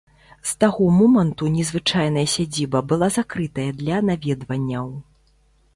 [0.51, 4.91] З таго моманту незвычайная сядзіба была закрытая для наведванняў.